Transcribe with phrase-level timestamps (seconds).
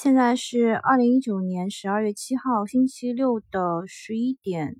[0.00, 4.76] 现在是二零一九年十二月七号星期六的十一点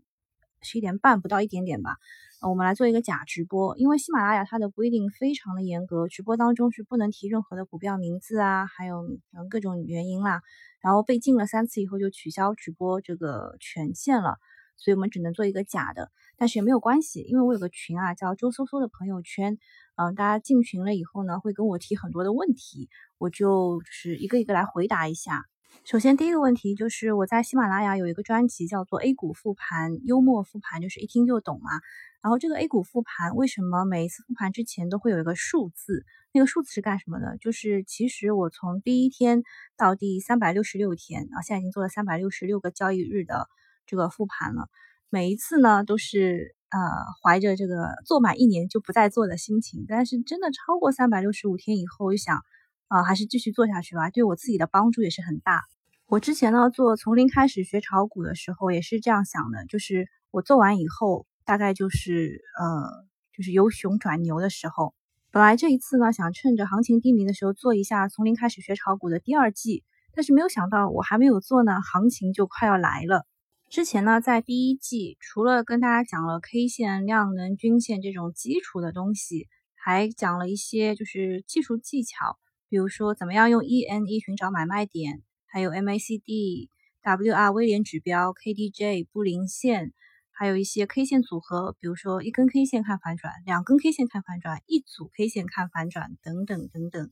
[0.60, 1.96] 十一点半，不到一点点吧。
[2.41, 10.40] 我们来做一个假直播，因为喜马拉雅它的规定非常的严格，直播当中是不能提任何的股票名字啊，还有嗯各种原因啦。
[10.80, 14.37] 然后被禁了三次以后就取消直播这个权限了，
[14.76, 16.12] 所以我们只能做一个假的。
[16.38, 19.59] 但是也没有关系，因为我有个群啊，叫周搜搜的朋友圈。
[19.96, 25.45] 嗯，大家进群了以后呢，会跟我提很多的问题，我就是一个一个来回答一下。
[25.84, 31.70] 首先，第一个问题就是我在喜马拉雅有一个专辑叫做 A 股复盘，幽默复盘，就是一听就懂嘛。
[32.23, 36.05] 然后这个 A 股复盘为什么每一次复盘之前都会有一个数字？
[36.32, 37.37] 那个数字是干什么的？
[37.38, 39.43] 就是其实我从第一天
[39.77, 43.48] 到第三百六十六天啊，现在已经做了三百六十六个交易日的
[43.87, 44.68] 这个复盘了，
[45.11, 46.55] 每一次呢都是。
[46.71, 46.79] 呃，
[47.23, 52.45] 怀着这个做满一年就不再做的心情，但是真的超过三百六十五天以后，就想，
[52.89, 55.63] 啊，还是继续做下去吧，对我自己的帮助也是很大。
[56.09, 64.92] 我之前呢做从零开始学炒股的时候，也是这样想的，就是我做完以后，大概就是呃，就是由熊转牛的时候。
[65.30, 73.25] 本来这一次呢，想趁着行情低迷的时候做一下从零开始学炒股的第二季，但是没有想到我还没有做呢，行情就快要来了。
[73.70, 82.38] 之前呢，在第一季除了跟大家讲了 K 线、量能、均线这种基础的东西，还讲了一些就是技术技巧，
[82.70, 86.70] 比如说怎么样用 ENE 寻找买卖点，还有 MACD、
[87.02, 89.92] WR 威廉指标、KDJ 布林线，
[90.30, 97.10] 还有一些 K 线组合，比如说一根 K 线看反转，两根 K 线看反转，一组 K 线看反转等等等等。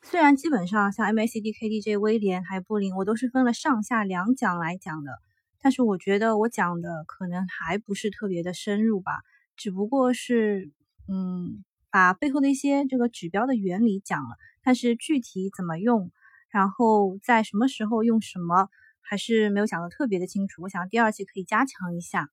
[0.00, 5.18] 虽然基本上像 MACD、KDJ、威廉还有布林，我都是分了上下两讲来讲的。
[5.62, 9.22] 但是我觉得我讲的可能还不是特别的深入吧，
[9.56, 10.72] 只不过是
[11.08, 14.30] 嗯把背后的一些这个指标的原理讲了，
[14.64, 16.10] 但是具体怎么用，
[16.50, 20.62] 然后在什么时候用什么，还是没有讲的特别的清楚。
[20.62, 22.28] 我想第二期可以加强一下，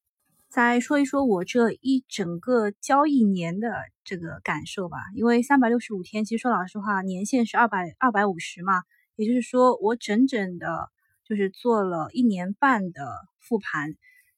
[0.49, 4.97] 再说一说我这一整个交易年的这个感受吧。
[5.13, 8.81] 因为三百六十五天，其实说老实话，年限是二百二百五十嘛，
[9.15, 10.89] 也就是说我整整的。
[11.29, 13.05] 就是做了一年半的
[13.39, 13.89] 复盘，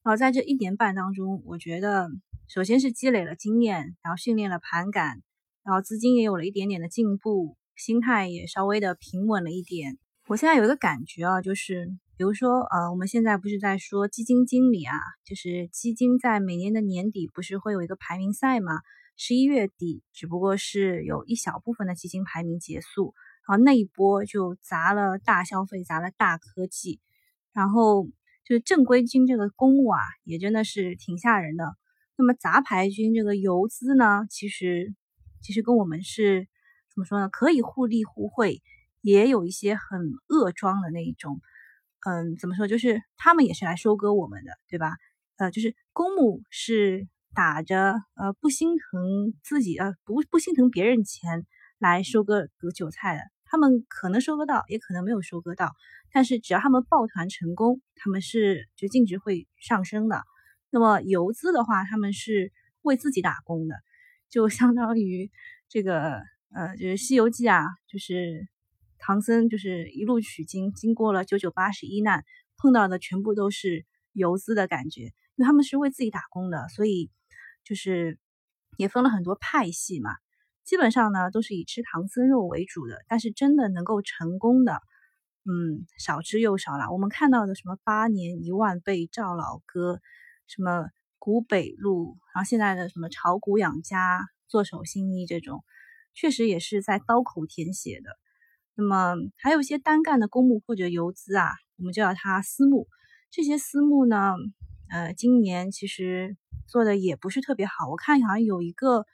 [0.03, 2.09] 然后在这一年半当中，我觉得
[2.49, 5.21] 首先是积累了经验，然后训练了盘感，
[5.63, 9.97] 然后资金也有了一点点的进步，心态也稍微的平稳了一点。
[10.27, 11.87] 我现在有一个感觉啊，就是
[12.17, 14.93] 比如说呃，我们现在不是在说基金经理啊，
[15.23, 18.81] 就是基金在每年的年底不是会有一个排名赛吗？
[19.15, 23.13] 十一月底只不过是有一小部分的基金排名结束。
[23.47, 26.99] 然后那一波就砸了大消费，砸了大科技，
[27.53, 28.05] 然后
[28.45, 31.75] 就是正规军这个公募啊，也真的是挺吓人的。
[32.17, 34.93] 那么杂牌军这个游资呢，其实
[35.41, 36.47] 其实跟我们是
[36.93, 37.29] 怎么说呢？
[37.29, 38.61] 可以互利互惠，
[39.01, 41.41] 也有一些很恶装的那一种。
[42.05, 42.67] 嗯，怎么说？
[42.67, 44.97] 就是他们也是来收割我们的，对吧？
[45.37, 51.47] 呃，就是公募是打着呃不心疼自己呃不不心疼别人钱。
[51.81, 55.73] 来收割割韭菜的，他们可能收割到，也可能没有收割到，
[56.11, 60.21] 但是只要他们抱团成功，他们是就净值会上升的。
[60.69, 62.53] 那么游资的话，他们是
[62.83, 63.75] 为自己打工的，
[64.29, 65.31] 就相当于
[65.69, 66.21] 这个
[66.53, 68.47] 呃，就是《西游记》啊，就是
[68.99, 72.23] 唐僧就是一路取经，经过了九九八十一难，
[72.57, 77.09] 碰到的全部都是游资的感觉，因为他们是为自己打工的，所以
[77.63, 78.19] 就是
[78.77, 80.11] 也分了很多派系嘛。
[80.63, 84.79] 基本上呢都是以吃唐僧肉为主的，但是真的能够成功的，
[85.43, 86.91] 嗯，少之又少了。
[86.91, 89.99] 我们看到的什么八年一万倍赵老哥，
[90.47, 95.63] 什么古北路，然后现在的什么炒股养家、做手心意这种，
[96.13, 98.11] 确实也是在刀口舔血的。
[98.75, 102.87] 那么还有一些单干的公募或者游资啊，我们叫它私募。
[103.31, 104.35] 这些私募呢，
[104.89, 107.89] 呃，今年其实做的也不是特别好。
[107.89, 109.05] 我看好像有一个。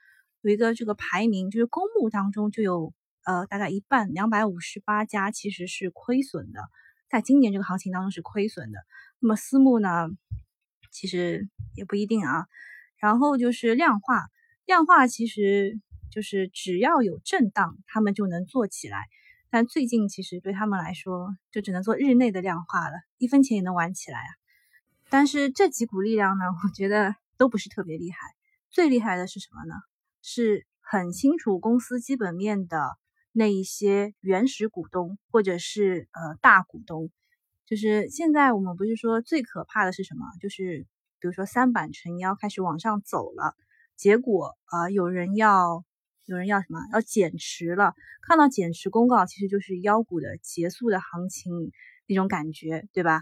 [0.47, 2.94] 有一个这个排名，就是公募当中就有
[3.25, 6.62] 呃大概一半两百五十八家其实是亏损的，
[7.09, 8.80] 在今年这个行情当中是亏损的。
[9.19, 10.07] 那么私募呢，
[10.89, 12.45] 其实也不一定啊。
[12.95, 14.27] 然后就是量化，
[14.63, 15.81] 量化其实
[16.13, 19.10] 就是只要有震荡，他们就能做起来。
[19.50, 24.31] 但最近其实对他们来说，就只能做日内的量化了，一分钱也能玩起来啊。
[25.10, 28.18] 但是这几股力量呢，我觉得都不是特别厉害。
[28.69, 29.74] 最厉害的是什么呢？
[30.29, 32.97] 是很清楚公司基本面的
[33.31, 37.09] 那一些原始股东，或者是呃大股东，
[37.65, 40.25] 就是现在我们不是说最可怕的是什么？
[40.41, 40.85] 就是
[41.21, 43.56] 比如说三板成妖开始往上走了，
[43.95, 45.85] 结果啊有人要
[46.25, 51.71] 有人要什么要减持了，看到减持公告，其实就是妖股的结束的行情
[52.06, 53.21] 那种感觉，对吧？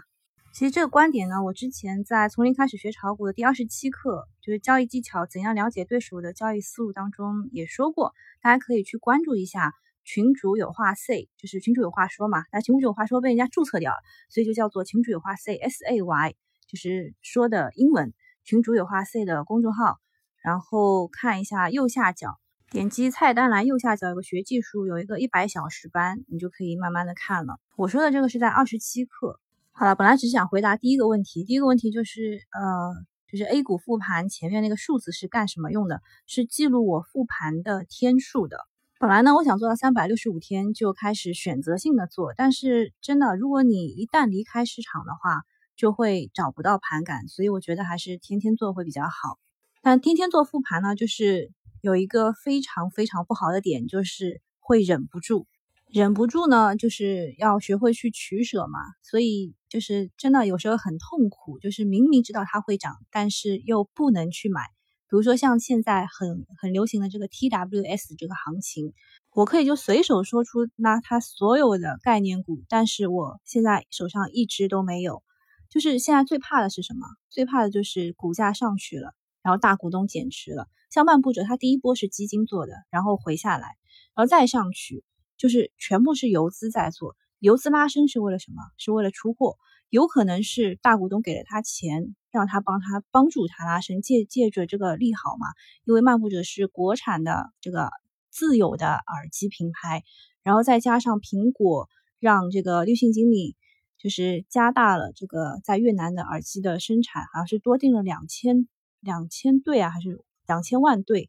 [0.56, 9.74] 其实这个观点呢，我之前在从零开始学炒股的第二十七课，就是交易技巧怎样了解对手的交易思路当中也说过，大家可以去关注一下。
[10.02, 12.42] 群主有话 say，就是群主有话说嘛。
[12.52, 13.98] 那群主有话说被人家注册掉了，
[14.30, 16.34] 所以就叫做群主有话 say S A Y，
[16.66, 18.14] 就是说的英文。
[18.42, 19.98] 群主有话 say 的公众号，
[20.42, 22.38] 然后看一下右下角，
[22.70, 27.58] 点击菜单栏右下角有个学技术，有一个一百小时班，你就可以慢慢的看了。
[27.76, 29.38] 我说的这个是在二十七课。
[29.78, 32.94] 好了，本来只是想回答第一个问题，第一个问题就是呃，
[33.30, 36.00] 就是 A 股复盘前面那个数字是干什么用的？
[36.26, 38.56] 是记录我复盘的天数的。
[38.98, 45.42] 本来呢，我想做到三百六十五天就开始选择性的做，但是真的，如果你一旦离开市场的话，
[45.76, 49.38] 就会找不到盘感，所以我觉得还是天天做会比较好。
[49.82, 51.52] 但天天做复盘呢，就是
[51.82, 55.46] 有一个非常非常不好的点，就是会忍不住。
[55.92, 64.62] 忍不住呢，就是要学会去取舍嘛，所以就是真的有时候很痛苦，就是明明知道它会涨，但是又不能去买。
[65.08, 68.92] 比如说像现在很很流行的这个 TWS 这个行情，
[69.32, 75.22] 我可以就随手说出那它所有的概念股，但是我现在手上一只都没有。
[75.70, 77.06] 就是现在最怕的是什么？
[77.30, 80.66] 最怕的就是股价上去了，然后大股东减持了。
[80.90, 83.76] 像漫步者，它第一波是基金做的，然后回下来，
[84.14, 85.04] 然后再上去。
[85.36, 88.62] 就是全部是游资在做，游资拉升是为了什么？
[88.78, 89.58] 是为了出货，
[89.90, 95.46] 有可能是大股东给了他钱，让他帮他帮助他拉升，借借着这个利好嘛。
[95.84, 97.90] 因为漫步者是国产的这个
[98.30, 100.02] 自有的耳机品牌，
[100.42, 103.56] 然后再加上苹果让这个立讯精密
[103.98, 108.68] 就是加大了这个在越南的耳机的生产，好像是多订了两千
[109.00, 111.28] 两千对啊，还是两千万对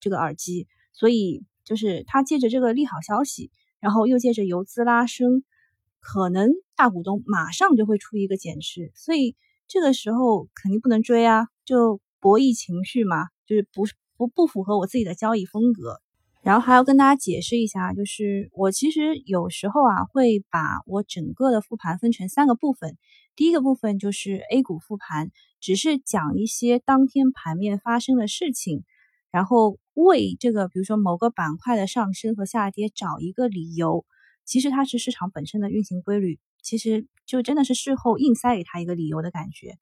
[0.00, 1.44] 这个耳机，所以。
[1.70, 5.44] 就是他借着这个利好消息，然后又借着游资拉升，
[6.00, 9.36] 可能大股东马上就会出一个减持，所以
[9.68, 13.84] 这个时候肯定不能追啊，就博弈情绪嘛，就是不
[14.16, 16.00] 不不符合我自己的交易风格。
[16.42, 22.96] 然后还要跟大家解释一下，就是我其实有时候啊会把我整个的复盘分成三个部分，
[23.36, 25.30] 第一个部分就是 A 股复盘，
[25.60, 28.82] 只是讲一些当天盘面发生的事情。
[29.30, 34.04] 然后为这个，比如说某个板块的上升和下跌找一个理由，
[34.44, 39.76] 其实它是市场本身的运行规律，其实就真的是事后硬塞给他一个理由的感觉。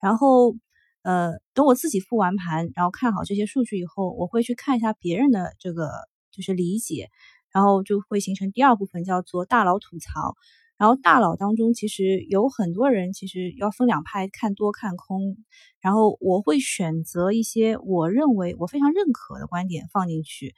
[0.00, 0.56] 然后，
[1.02, 5.90] 呃，等我自己复完盘，然后看好这些数据以后，我会去看一下别人的这个
[6.30, 7.08] 就是理解，
[7.52, 10.36] 然后就会形成第二部分，叫做大佬吐槽。
[10.78, 15.36] 然后大佬当中其实有很多人，其实要分两派，看多看空。
[15.80, 20.54] 然后我会选择一些我认为我非常认可的观点放进去。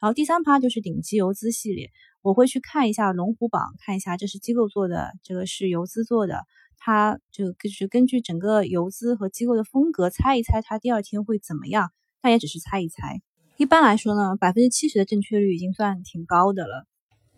[0.00, 1.90] 然后第三趴就是顶级游资系列，
[2.22, 6.44] 我会去看一下龙虎榜，看一下这是机构做的，这个是游资做的，
[6.76, 11.90] 它就就是根据整个游资和机构的风格猜一猜它第二天会怎么样，
[12.22, 13.20] 但也只是猜一猜。
[13.56, 16.86] 一般来说呢，百分之七十的正确率已经算挺高的了。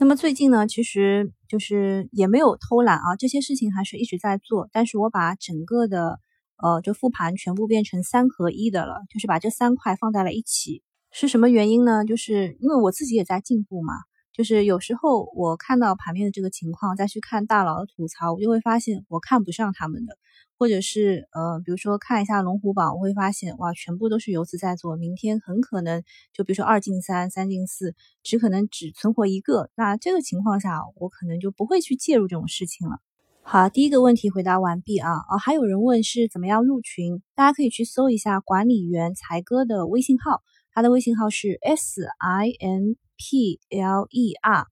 [0.03, 4.67] 那么最近呢，其实就是也没有偷懒啊，这些事情还是一直在做。
[4.73, 6.19] 但是我把整个的
[6.57, 10.83] 呃，就复盘全部变成三合一的了，就是把这三块放在了一起。
[11.13, 12.07] 是什么原因呢？
[12.07, 13.93] 就是因为我自己也在进步嘛。
[14.33, 20.17] 就是有时候我看到盘面的这个情况，再去看大佬的吐槽，我就会发现我看不上他们的。
[20.59, 26.03] 或者是呃，比如说看一下龙虎榜，我会发现哇，全部都是游资在做，明天很可能
[26.35, 29.71] 就比如说二进三，三进四，只可能只存活一个。
[29.75, 32.99] 那这个情况下，我可能就不会去介入这种事情了。
[33.41, 35.11] 好，第一个问题回答完毕啊。
[35.31, 40.43] 哦，还有人问是怎么样入群，大家可以去搜一下管理员才哥的微信号，
[40.75, 44.67] 他的微信号是 S I N P L E R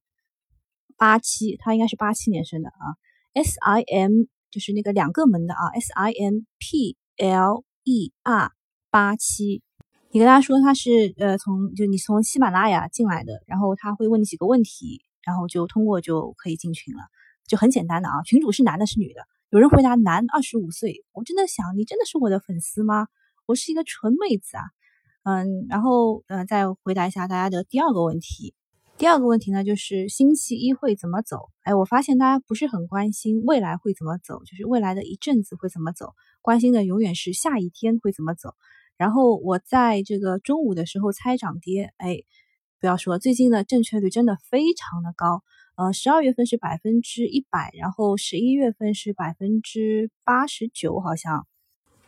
[0.97, 2.97] 八七，他应该是八七年生的啊
[3.35, 4.25] ，S I M。
[4.51, 8.53] 就是那个两个门的啊，S I M P L E R
[8.89, 9.63] 八七，
[10.11, 17.03] 你跟他说他是呃从就你从喜马拉雅进来的，然后他会问你几个问题，然后就通过就可以进群了，
[17.47, 18.23] 就很简单的啊。
[18.23, 19.21] 群主是男的，是女的？
[19.51, 21.05] 有人回答男，二十五岁。
[21.13, 23.09] 我真的想，你真的是我的粉丝吗？
[23.45, 24.65] 我是一个纯妹子啊，
[25.29, 28.55] 嗯，然后呃再回答一下大家的第二个问题。
[28.97, 31.51] 第二个问题呢，就是星期一会怎么走？
[31.65, 38.55] 哎，我发现大家不是很关心未来会怎么走，就是未来的一阵子会怎么走，关心的永远是下一天会怎么走。
[38.97, 42.21] 然后我在这个中午的时候猜涨跌，哎，
[42.81, 45.43] 不要说，最近的正确率真的非常的高，
[45.77, 51.47] 呃，十二月份是百分之一百，然后十一月份是百分之八十九，好像。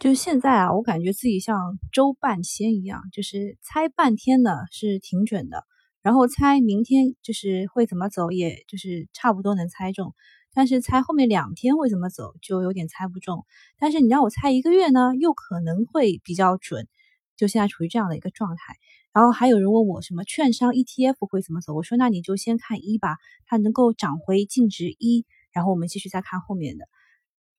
[0.00, 5.66] 就是现在啊，我感觉自己像周半仙一样，就是猜半天呢是挺准的，
[6.00, 10.14] 然后猜明天就是会怎么走，也就是差不多能猜中。
[10.54, 13.44] 但是猜后面两天会怎么走，就有点猜不中。
[13.78, 16.88] 但是你让我猜一个月呢，又可能会比较准。
[17.36, 18.76] 就现在处于这样的一个状态。
[19.12, 26.86] 然后还有人问我什么券商 ETF 会怎么走，我说那你就先看一吧，它能够涨回净值一，然后我们继续再看后面的。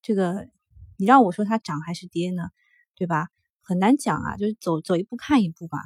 [0.01, 0.47] 这个
[1.01, 2.49] 你让我说它涨还是跌呢，
[2.95, 3.29] 对吧？
[3.63, 5.79] 很难讲啊，就是走走一步看一步吧。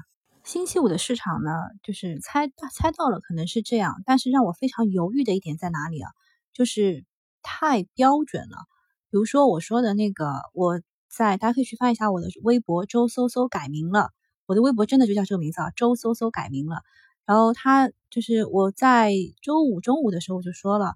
[0.44, 1.52] 星期五的市场呢，
[1.84, 6.12] 就是猜猜到了可能是这样，但是让我非常犹豫的一点在哪里啊？
[6.52, 7.06] 就是
[7.42, 8.58] 太标准了。
[9.10, 14.10] 比如说我说的那个，我在大家可以去翻一下我的微博，周搜搜改名了。
[14.48, 16.82] 我的微博真的就叫这个名字啊，周搜搜改名了。
[17.26, 20.96] 然后他就是我在周五中午的时候就说了，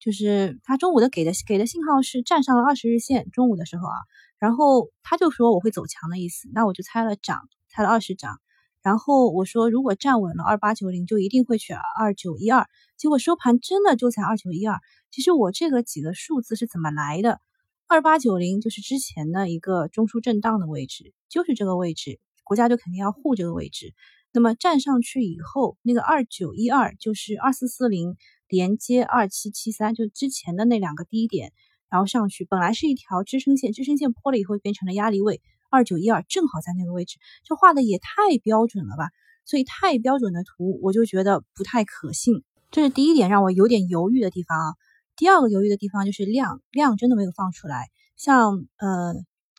[0.00, 3.94] 就是他中午的给的给的信号是站上了二十日线，中午的时候啊，
[4.38, 8.40] 然后他就说我会走强的意思，那我就猜了涨，猜了二十涨。
[8.82, 12.66] 然后我说如果站稳了二八九零，就一定会去二九一二。
[12.96, 14.80] 结果收盘真的就在二九一二。
[15.10, 17.40] 其实我这个几个数字是怎么来的？
[17.86, 22.18] 二八九零就是之前的一个中枢震荡的位置，就是这个位置。
[22.42, 23.94] 国家就肯定要护这个位置，
[24.32, 28.16] 那么站上去以后，那个二九一二就是二四四零
[28.50, 31.52] 连接二七七三，就之前的那两个低点，
[31.88, 35.40] 然后上去，本来是一条支撑线，支撑线破了以后变成了压力位，
[35.70, 39.08] 二九一二正好在那个位置，这画的也太标准了吧？
[39.46, 44.74] 所以太标准的图，我就觉得不太可信，这是第一点让我有点犹豫的地方啊。
[45.16, 49.14] 第二个犹豫的地方就是量，量真的没有放出来，像呃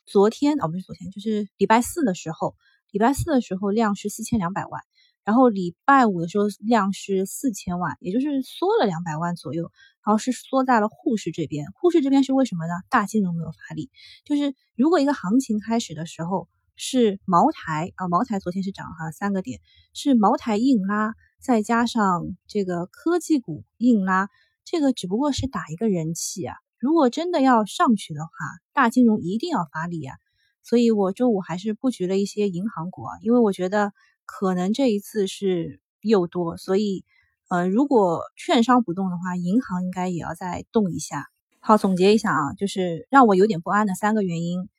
[0.06, 2.54] 昨天哦不是昨天，就是礼拜四的时候。
[2.90, 4.82] 礼拜四的时候量是四千两百万，
[5.24, 9.70] 然后礼拜五的时候量是四千万，也就是缩了两百万左右，
[10.04, 11.66] 然后是缩在了沪市这边。
[11.74, 12.72] 沪市这边是为什么呢？
[12.90, 13.90] 大金融没有发力，
[14.24, 19.60] 就是如果一个行情开始的时候是茅台啊，茅台昨天是涨哈三个点，
[19.94, 24.28] 是茅台硬拉，再加上这个科技股硬拉，
[24.64, 26.56] 这个只不过是打一个人气啊。
[26.78, 28.30] 如果真的要上去的话，
[28.72, 30.16] 大金融一定要发力啊。
[30.64, 33.92] 所以我周五还是布局了一些银行股啊，因为我觉得
[34.34, 37.04] 可能这一次是又多，所以
[37.48, 41.26] 呃，如果券商不动的话，银行应该也要再动一下。
[41.60, 44.70] 好，总结一下啊，就是让我有点不安的三个原因：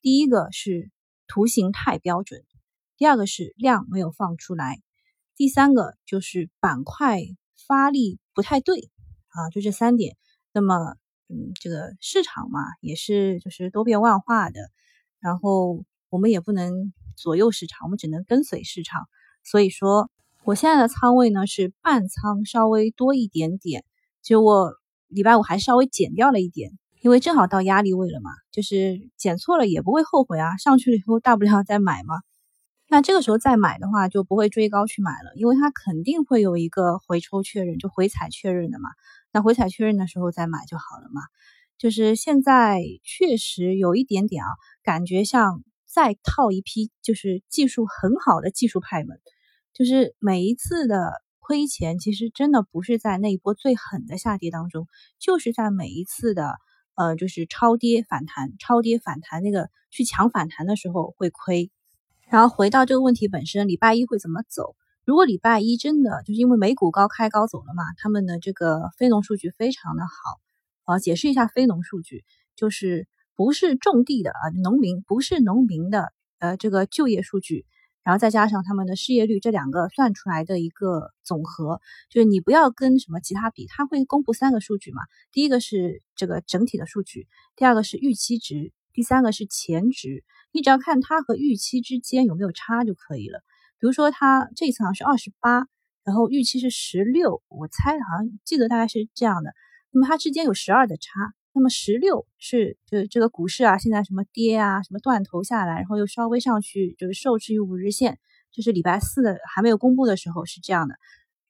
[0.00, 0.90] 第一个是
[1.26, 2.42] 图形太标准，
[2.96, 4.80] 第二个是量没有放出来，
[5.36, 7.20] 第三个就是板块
[7.66, 8.90] 发力不太对
[9.28, 10.16] 啊，就这三点。
[10.52, 10.96] 那么，
[11.28, 14.70] 嗯，这个市场嘛，也是就是多变万化的。
[15.20, 19.06] 然后我们也不能左右市场，我们只能跟随市场。
[19.44, 20.10] 所以说，
[20.44, 23.84] 我现在的仓位呢是半仓，稍微多一点点。
[24.22, 24.74] 就我
[25.06, 30.56] 礼拜五还稍微减掉了一点，因为正好到压力位了嘛，就是减错了也不会后悔啊。
[30.56, 32.16] 上去了以后大不了再买嘛。
[32.88, 38.90] 那这个时候再买的话，就不会追高去买了，因为它肯定会有一个回抽确认，就回踩确认的嘛。
[39.32, 41.22] 那回踩确认的时候再买就好了嘛。
[41.78, 44.50] 就是现在确实有一点点啊，
[44.84, 49.20] 感觉像再套一批，就是技术很好的技术派们，
[49.74, 56.54] 就是每一次的亏钱，其实真的不是在那一波最狠的下跌当中，就是在每一次的
[56.94, 61.70] 呃，就是超跌反弹、超跌反弹那个去抢反弹的时候会亏。
[62.30, 64.74] 然后回到这个问题本身，礼拜一会怎么走？
[65.04, 70.40] 如果礼拜一真的就是因为美股高开高走了嘛，他们的这个非农数据非常的好。
[70.84, 72.24] 啊，解释一下非农数据，
[72.56, 77.66] 就是不是种地的啊，农民不是农民的，呃，这个就业数据，
[78.04, 93.40] 然后再加上他们的失业率，这两个算出来的一个总和，就是你不要跟什么其他比，他会公布三个数据嘛，第一个是这个整体的数据，第二个是预期值，第三个是前值，你只要看它和预期之间有没有差就可以了。
[93.78, 95.66] 比如说它这一次好像是二十八，
[96.04, 99.52] 然后预期是十六，我猜好像记得大概是这样的。
[99.90, 108.18] 那么它之间有十二的差，那么十六是就这个股市啊，现在什么跌啊，什么断头下来，然后又稍微上去，就是受制于五日线，
[108.50, 110.94] 就是礼拜四的还没有公布的时候是这样的，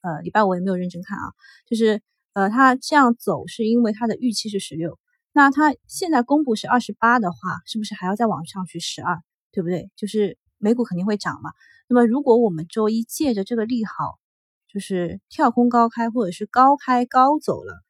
[0.00, 1.32] 呃，礼拜五也没有认真看啊，
[1.66, 4.98] 就是呃它这样走是因为它的预期是十六，
[5.32, 9.90] 那它现在公布是二十八的话，是不是还要再往上去十二，对不对？
[9.94, 11.52] 就是美股肯定会涨嘛。
[11.88, 14.18] 那么如果我们周一借着这个利好，
[14.66, 17.82] 就是跳空高开或者是高开高走了。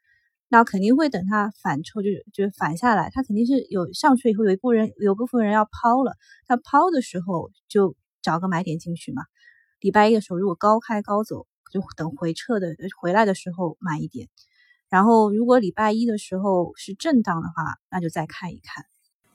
[0.53, 6.15] 那肯定会等它反抽，就是就是反下来，它肯定是有上去以后有一部分人有部分人要抛了，
[6.47, 9.23] 它抛的时候就找个买点进去嘛。
[9.81, 14.29] 礼拜一的时候如果高开高走，就等回撤的回来的时候买一点。
[14.91, 18.85] 然后如果礼拜一的时候是震荡的话，那就再看一看。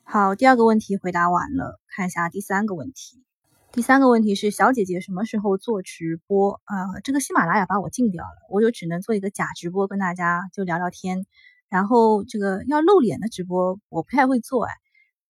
[0.04, 3.26] 好，第二个问题回答完了，看一下第三个问题。
[3.74, 6.60] 第三个问题是小姐姐什么时候做直播？
[6.64, 11.26] 啊，这个喜马拉雅把我禁掉了，我就只能做一个假直播，跟大家就聊聊天。
[11.70, 14.74] 然后这个要露脸的直播，我不太会做，哎，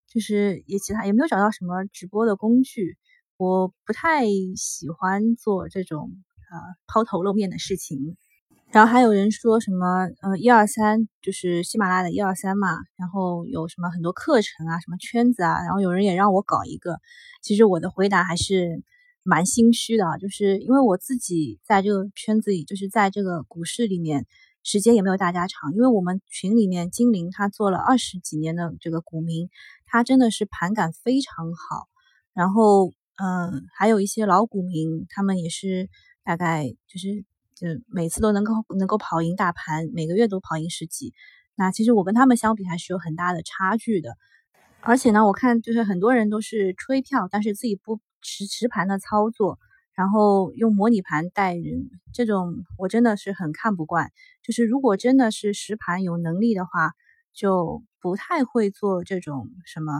[0.07, 2.97] 就是也其他也没有找到什么直播的工具，
[3.37, 4.25] 我不太
[4.55, 6.11] 喜欢做这种
[6.49, 8.15] 呃抛头露面的事情。
[8.69, 16.99] 然后还有人说什么，呃，一二三就是喜马拉雅的一二三嘛，然后有什么很多课程啊，什么圈子啊，然后有人也让我搞一个，
[17.41, 18.83] 其实我的回答还是
[19.23, 24.25] 蛮心虚的，就是因为我自己在这个圈子里，就是在这个股市里面
[24.63, 29.49] 时间也没有大家长，因为我们群里面精灵他做了二十几年的这个股民，
[29.85, 31.87] 他真的是盘感非常好，
[32.33, 35.89] 然后嗯，还有一些老股民，他们也是
[36.25, 37.25] 大概就是。
[37.59, 41.13] 就每次都能够能够跑赢大盘，每个月都跑赢十几，
[41.55, 44.15] 那其实我跟他们相比还是有很大的差距的。
[44.81, 49.57] 而且呢，我看就是很多人都是吹票，但是自己不持持盘的操作，
[49.93, 54.11] 然后用模拟盘带人，这种我真的是很看不惯。
[54.43, 56.91] 就是如果真的是实盘有能力的话，
[57.33, 59.93] 就不太会做这种什么。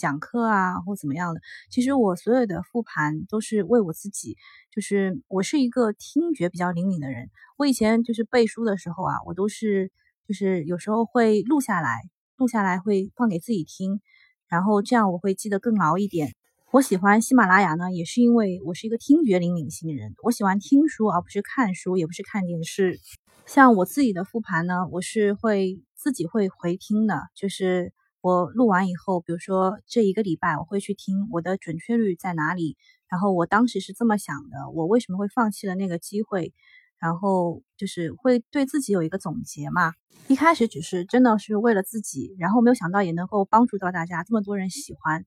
[0.00, 1.40] 讲课啊，或怎么样的？
[1.70, 4.36] 其实我所有的复盘都是为我自己，
[4.74, 7.28] 就是我是一个听觉比较灵敏的人。
[7.58, 9.92] 我以前就是背书的时候啊，我都是
[10.26, 12.00] 就是有时候会录下来，
[12.38, 14.00] 录下来会放给自己听，
[14.48, 16.34] 然后这样我会记得更牢一点。
[16.72, 22.98] 我喜欢喜马拉雅呢，也是因为我是一个听觉灵敏型人，我喜欢听书而不是看书，也不是看电视。
[23.44, 27.92] 像我自己的复盘呢，我是会自己会回听的，就是。
[28.22, 32.76] 我录完以后，比如说这一个礼拜，我会去听我的准确率在哪里，
[33.08, 36.52] 然后我当时是这么想的，我为什么会放弃了那个机会，
[36.98, 39.94] 然后就是会对自己有一个总结嘛。
[40.28, 45.24] 一开始只是真的是为了自己，然后没有想到也能够帮助到大家，这么多人喜欢。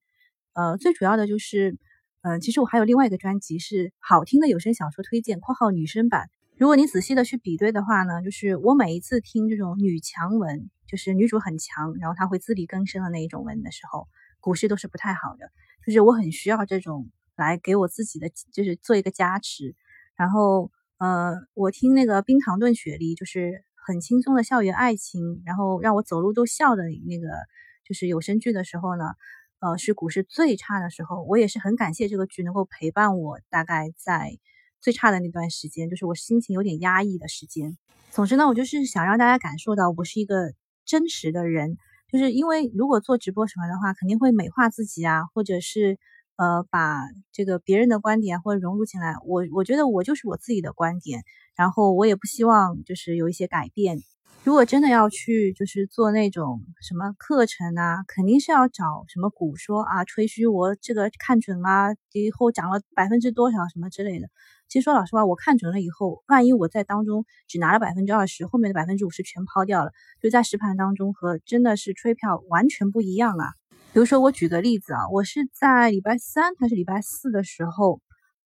[0.53, 1.75] 呃，最主要的就是，
[2.21, 6.29] 嗯，其实我还有另外一个专辑是好听的有声小说推荐（括号女生版）。
[6.57, 10.69] 如果你仔细的去比对的话呢，就是我每一次听这种女强文。
[10.93, 14.07] 就是女主很强，然后她会自力更生的那一种文的时候，
[14.39, 15.49] 股市都是不太好的。
[15.83, 19.75] 就是我很需要这种来给我自己的，就是做一个加持。
[20.15, 27.27] 然后，呃，我听那个冰糖炖雪梨，就是很轻松的校园爱情，然后让我走路都笑的那个，
[27.83, 29.05] 就是有声剧的时候呢，
[29.61, 31.23] 呃，是股市最差的时候。
[31.23, 34.37] 我也是很感谢这个剧能够陪伴我，大概在
[34.79, 37.79] 最差的那段时间，就是我心情有点压抑的时间。
[38.11, 40.53] 总之呢，我就是想让大家感受到我是一个。
[40.85, 41.77] 真实的人，
[42.11, 45.97] 就是因为如果做直播什么的话，肯定会美化自己啊，或者是
[46.37, 49.15] 呃把这个别人的观点或者融入进来。
[49.25, 51.23] 我我觉得我就是我自己的观点，
[51.55, 53.99] 然后我也不希望就是有一些改变。
[54.43, 64.27] 如果真的要去就是做那种什么课程啊，肯定是要找什么股说啊吹嘘我这个看准了，以后涨了百分之多少什么之类的。
[64.67, 69.91] 其实说老实话，我看准了以后，万一我在当中只拿了百分之二十，后面的百分之五十全抛掉了，
[70.21, 73.53] 就在实盘当中和真的是吹票完全不一样啊。
[73.93, 78.01] 比如说我举个例子啊，我是在礼拜三还是礼拜四的时候，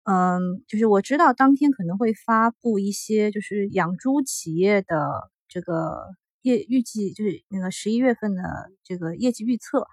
[0.05, 6.07] 嗯，就是我知道当天可能会发布一些就是养猪企业的这个
[6.43, 8.43] 业预计，就是那个十一月份的
[8.85, 9.87] 这个业绩预测，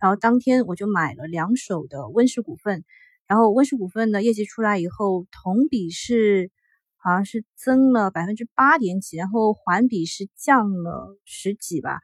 [0.00, 2.84] 然后当天我就买了两手的温氏股份。
[3.26, 6.50] 然后温氏股份的业绩出来以后，同比是
[6.96, 12.00] 好像是增了百分之八点几，然后环比是降了十几吧，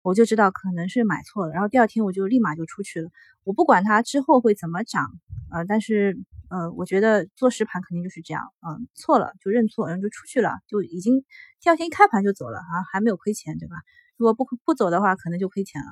[0.00, 1.52] 我就知道可能是买错了。
[1.52, 3.10] 然后第二天我就立马就出去了，
[3.44, 5.10] 我不管它之后会怎么涨，
[5.50, 6.16] 呃，但是
[6.52, 11.24] 呃，我觉得做实盘肯定就是这样，嗯，错了就认错，然后就出去了，就已经
[11.60, 13.76] 第二天一开盘就走了啊，还没有亏钱，对吧？
[14.18, 15.88] 如果不不走的话，可能就亏钱了。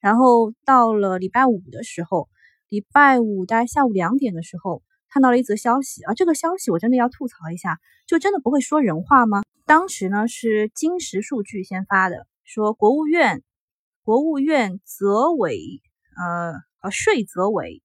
[0.00, 2.28] 然后到了礼拜五的时候。
[2.70, 9.42] 礼拜五大概下午两点的时候，看到了一则消息啊，这个消息我真的要吐槽一下，就真的不会说人话吗？
[9.66, 13.42] 当时呢是金石数据先发的，说国务院
[14.04, 15.58] 国务院则委
[16.16, 17.82] 呃呃税则委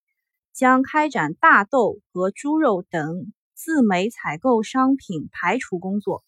[0.56, 6.24] 将开展大豆和猪肉等自美采购商品排除工作。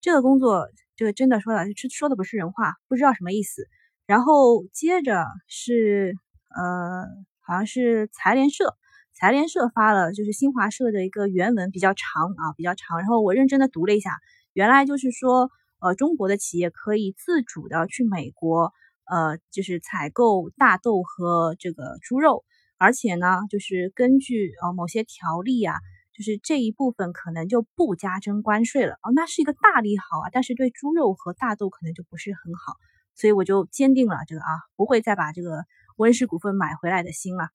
[0.00, 3.68] 这个工作，这个真的说了，说的不是人话，不知道什么意思。
[4.06, 6.16] 然后接着是
[6.56, 7.06] 呃。
[7.46, 8.74] 好像是财联社，
[9.12, 13.00] 财联社发了就是新华社的一个原文，比较长啊，比较长。
[13.00, 14.12] 然后我认真的读了一下，
[14.54, 18.72] 原来就是说，呃，中国的企业可以自主的去美国，
[19.04, 22.46] 呃，就是采购大豆和这个猪肉，
[22.84, 25.76] 而且呢，就是根据呃某些条例啊，
[26.12, 28.94] 就是这一部分可能就不加征关税了。
[29.02, 32.74] 哦，那是一个大利好啊，但是对猪肉和大豆可能就不是很好，
[33.14, 35.64] 所以我就坚定了这个啊，不会再把这个。
[35.96, 37.50] 温氏股份买回来的心了。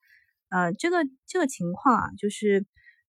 [0.47, 2.65] 呃，这个这个情况啊，就是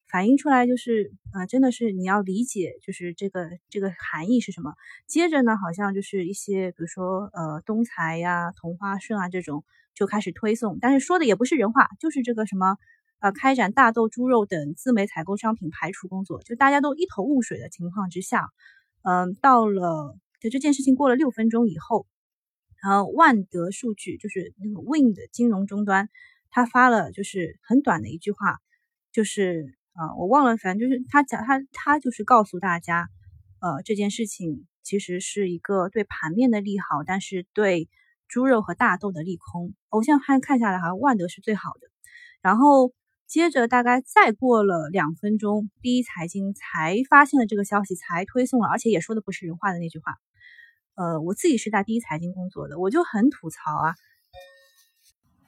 [0.08, 4.74] 反映出来，就是呃，真的是你要理解，就是这个这个含义是什么。
[5.06, 9.62] 接着呢，好像就是一些，比如说呃，东财呀、同花顺啊这种
[9.94, 12.76] 就开始推送，但是说的也不是人话，就是这个什么
[13.18, 18.48] 呃，开展大豆、猪肉等自美采购商品排除工作，就大家都一头雾水的情况之下，
[19.02, 22.06] 嗯，到了就这件事情过了六分钟以后，
[22.82, 26.08] 然后万德数据就是那个 Win 的金融终端。
[26.52, 28.58] 他发了就是很短的一句话，
[29.12, 33.08] 就是啊，我忘了，反正就是他讲他他就是告诉大家，
[33.60, 37.88] 呃，这件事情其实是一个对盘面的利好，但是对
[38.30, 39.74] 猪肉和大豆的利空。
[39.90, 41.88] 我现在看看下来，好像万德是最好的。
[42.40, 42.92] 然后
[43.26, 50.14] 接着大概再过了两分钟，第一财经才发现了这个消息，才推送了，而且也说的不是人话的那句话。
[50.94, 53.94] 呃，我自己是在第一财经工作的，我就很吐槽啊。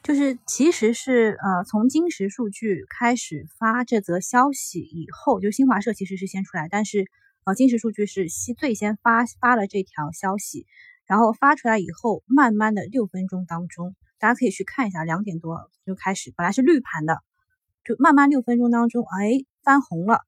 [0.02, 7.06] 就是其实是呃，从金石数据开始发这则消息以后，就新华社其实是先出来，但是
[7.44, 10.66] 呃，金石数据是先最先发发了这条消息，
[11.06, 17.18] 然后发出来以后，慢慢的六分钟当中，大家可以去看一下，两点多就开始，本来是绿盘的，
[17.84, 20.20] 就慢慢六分钟当中，哎，翻红了。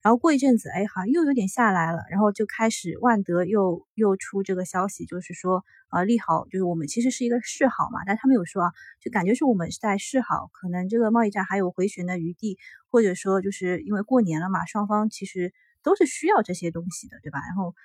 [0.00, 12.58] 然后过一阵子，哎，好像又有点下来了，然后就开始万德又又出这个消息，就是说，呃，利好，就是我们其实是一个示好嘛，但他没有说啊，就感觉是我们是在示好，可能这个贸易战还有回旋的余地，
[12.90, 15.52] 或者说就是因为过年了嘛，双方其实
[15.84, 17.38] 都是需要这些东西的，对吧？
[17.46, 17.76] 然后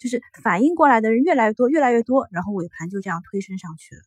[0.00, 4.00] 就是反应过来的人越来越多，越来越多，然后尾盘就这样推升上去了。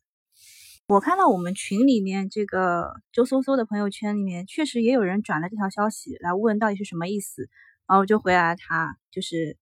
[0.88, 7.48] 我看到我们群里面这个周搜搜的朋友圈里面，确实也有人转了这条消息来问到底是什么意思，
[7.86, 9.56] 然后我就回答他，就是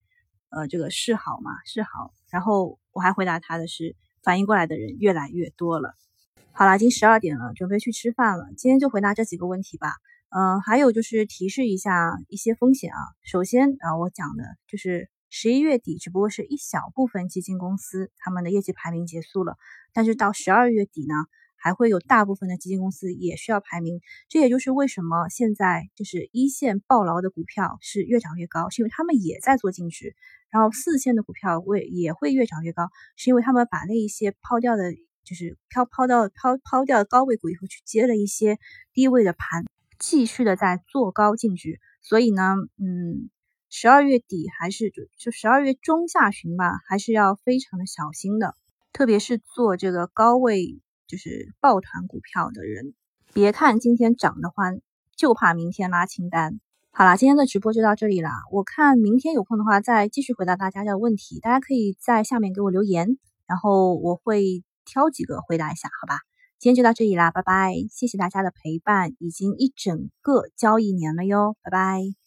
[0.49, 5.95] 呃这个是好嘛是好，然后我还回答他的是反应过来的人越来越多了。
[6.51, 8.47] 好了，已经十二点了，准备去吃饭了。
[8.57, 9.93] 今天就回答这几个问题吧。
[10.31, 12.99] 嗯，还有就是提示一下一些风险啊。
[13.23, 15.11] 首先啊，我讲的就是。
[15.35, 19.57] 十一月底只不过是一小部分基金公司他们的业绩排名结束了，
[19.95, 21.15] 但是到十二月底呢，
[21.57, 24.03] 还会有大部分的基金公司也需要排名。
[24.29, 30.15] 这也就是为什么现在就是一线暴牢的股票是越涨越高，是因为他们也在做净值，
[30.51, 34.93] 然后四线的股票会也会越涨越高，是因为他们把那一些抛掉的，
[35.25, 38.59] 就是抛抛到抛抛掉高位股以后去接了一些
[38.93, 39.65] 低位的盘，
[39.99, 43.31] 继续的在做高净值，所以呢，嗯。
[43.75, 48.55] 十二月底还是就就十二月中下旬吧，还是要非常的小心的，
[48.93, 52.93] 特别是做这个高位就是抱团股票的人，
[53.33, 54.83] 别看今天涨得欢，
[55.17, 56.61] 就怕明天拉清单。
[56.91, 66.19] 好啦，今天的直播就到这里啦，我看明天有空的话再继续回答大家的问题，大家可以在下面给我留言，然后我会挑几个回答一下，好吧？
[66.59, 72.22] 今天就到这里啦，拜拜，谢谢大家的陪伴，已经一整个交易年了哟，拜拜。